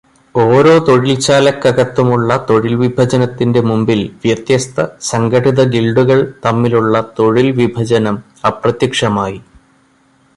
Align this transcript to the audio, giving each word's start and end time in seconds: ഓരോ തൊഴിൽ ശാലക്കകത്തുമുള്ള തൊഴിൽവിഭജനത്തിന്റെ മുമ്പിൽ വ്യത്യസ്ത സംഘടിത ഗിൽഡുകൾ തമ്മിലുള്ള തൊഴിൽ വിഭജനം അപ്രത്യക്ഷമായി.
ഓരോ 0.35 0.71
തൊഴിൽ 0.85 1.11
ശാലക്കകത്തുമുള്ള 1.25 2.37
തൊഴിൽവിഭജനത്തിന്റെ 2.47 3.61
മുമ്പിൽ 3.61 4.01
വ്യത്യസ്ത 4.23 4.79
സംഘടിത 5.11 5.67
ഗിൽഡുകൾ 5.75 6.19
തമ്മിലുള്ള 6.47 7.03
തൊഴിൽ 7.19 7.49
വിഭജനം 7.61 8.17
അപ്രത്യക്ഷമായി. 8.51 9.39